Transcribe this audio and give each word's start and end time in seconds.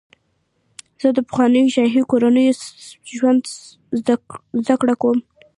زه 1.01 1.09
د 1.17 1.19
پخوانیو 1.29 1.73
شاهي 1.75 2.01
کورنیو 2.11 2.53
ژوند 3.17 3.43
زدهکړه 4.59 4.95
کوم. 5.01 5.19